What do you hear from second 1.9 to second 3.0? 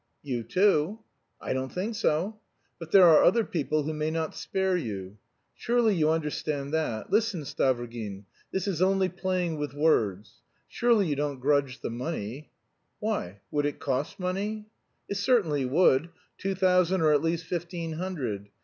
so." "But